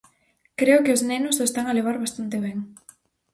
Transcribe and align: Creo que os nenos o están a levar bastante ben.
Creo 0.59 0.83
que 0.83 0.95
os 0.95 1.05
nenos 1.09 1.35
o 1.41 1.43
están 1.49 1.65
a 1.67 1.75
levar 1.77 1.97
bastante 2.03 2.37
ben. 2.45 2.57